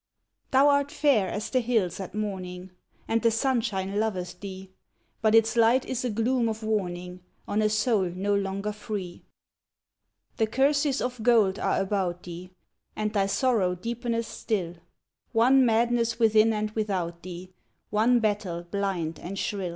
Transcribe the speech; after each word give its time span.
Thou 0.49 0.67
art 0.67 0.89
fair 0.89 1.29
as 1.29 1.51
the 1.51 1.59
hills 1.59 1.99
at 1.99 2.15
morning. 2.15 2.71
And 3.07 3.21
the 3.21 3.29
sunshine 3.29 3.99
loveth 3.99 4.39
thee. 4.39 4.71
But 5.21 5.35
its 5.35 5.55
light 5.55 5.85
is 5.85 6.03
a 6.03 6.09
gloom 6.09 6.49
of 6.49 6.63
warning 6.63 7.19
On 7.47 7.61
a 7.61 7.69
soul 7.69 8.05
no 8.05 8.33
longer 8.33 8.71
free. 8.71 9.21
The 10.37 10.47
curses 10.47 11.03
of 11.03 11.21
gold 11.21 11.59
are 11.59 11.79
about 11.79 12.23
thee, 12.23 12.49
And 12.95 13.13
thy 13.13 13.27
sorrow 13.27 13.75
deepeneth 13.75 14.25
still; 14.25 14.77
One 15.33 15.63
madness 15.67 16.17
within 16.17 16.51
and 16.51 16.71
without 16.71 17.21
thee. 17.21 17.53
One 17.91 18.19
battle 18.19 18.63
blind 18.63 19.19
and 19.19 19.37
shrill. 19.37 19.69